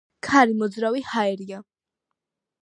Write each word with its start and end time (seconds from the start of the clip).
ქარი 0.27 0.55
მოძრავი 0.61 1.03
ჰაერია. 1.11 1.61